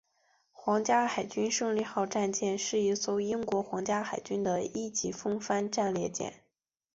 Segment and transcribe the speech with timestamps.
[0.51, 6.43] 皇家海军胜利号战舰是一艘英国皇家海军的一级风帆战列舰。